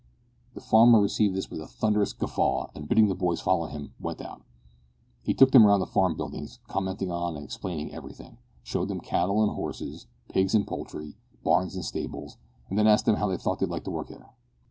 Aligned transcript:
The 0.55 0.61
farmer 0.61 0.99
received 0.99 1.35
this 1.35 1.51
with 1.51 1.61
a 1.61 1.67
thunderous 1.67 2.11
guffaw, 2.11 2.69
and, 2.73 2.89
bidding 2.89 3.07
the 3.07 3.13
boys 3.13 3.39
follow 3.39 3.67
him, 3.67 3.93
went 3.99 4.19
out. 4.19 4.41
He 5.21 5.35
took 5.35 5.51
them 5.51 5.63
round 5.63 5.79
the 5.79 5.85
farm 5.85 6.17
buildings, 6.17 6.57
commenting 6.67 7.11
on 7.11 7.35
and 7.35 7.45
explaining 7.45 7.93
everything, 7.93 8.39
showed 8.63 8.87
them 8.87 8.99
cattle 8.99 9.43
and 9.43 9.51
horses, 9.53 10.07
pigs 10.27 10.55
and 10.55 10.65
poultry, 10.65 11.17
barns 11.43 11.75
and 11.75 11.85
stables, 11.85 12.37
and 12.67 12.79
then 12.79 12.87
asked 12.87 13.05
them 13.05 13.17
how 13.17 13.27
they 13.27 13.37
thought 13.37 13.59
they'd 13.59 13.69
like 13.69 13.83
to 13.83 13.91
work 13.91 14.07
there. 14.07 14.31